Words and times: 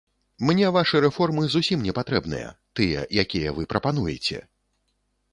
Мне 0.49 0.69
вашы 0.75 0.99
рэформы 1.03 1.43
зусім 1.55 1.83
не 1.87 1.93
патрэбныя, 1.97 2.47
тыя, 2.79 3.03
якія 3.25 3.53
вы 3.59 3.67
прапануеце! 3.75 4.41